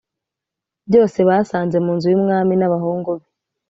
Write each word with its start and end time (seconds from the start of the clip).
byose 0.87 1.19
basanze 1.29 1.77
mu 1.85 1.91
nzu 1.97 2.07
y 2.13 2.17
umwami 2.19 2.53
n 2.57 2.63
abahungu 2.67 3.09
be 3.19 3.27